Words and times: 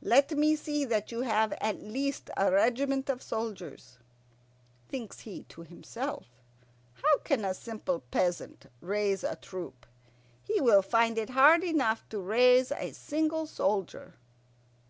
Let 0.00 0.30
me 0.30 0.56
see 0.56 0.86
that 0.86 1.12
you 1.12 1.20
have 1.20 1.52
at 1.60 1.82
least 1.82 2.30
a 2.38 2.50
regiment 2.50 3.10
of 3.10 3.22
soldiers,'" 3.22 3.98
Thinks 4.88 5.20
he 5.20 5.42
to 5.50 5.60
himself, 5.60 6.24
"How 6.94 7.18
can 7.18 7.44
a 7.44 7.52
simple 7.52 8.00
peasant 8.10 8.64
raise 8.80 9.22
a 9.22 9.36
troop? 9.36 9.84
He 10.42 10.58
will 10.58 10.80
find 10.80 11.18
it 11.18 11.28
hard 11.28 11.62
enough 11.64 12.08
to 12.08 12.18
raise 12.18 12.72
a 12.72 12.92
single 12.92 13.46
soldier." 13.46 14.14